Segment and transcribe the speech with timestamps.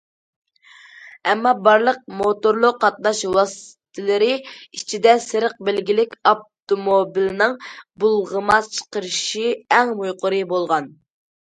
[1.33, 7.55] ئەمما بارلىق موتورلۇق قاتناش ۋاسىتىلىرى ئىچىدە، سېرىق بەلگىلىك ئاپتوموبىلنىڭ
[8.05, 9.47] بۇلغىما چىقىرىشى
[9.79, 10.93] ئەڭ يۇقىرى بولغان.